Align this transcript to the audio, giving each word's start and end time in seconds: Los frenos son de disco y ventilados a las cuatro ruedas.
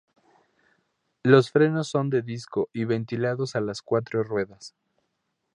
Los 1.21 1.51
frenos 1.51 1.87
son 1.89 2.09
de 2.09 2.23
disco 2.23 2.69
y 2.73 2.85
ventilados 2.85 3.55
a 3.55 3.61
las 3.61 3.83
cuatro 3.83 4.23
ruedas. 4.23 4.73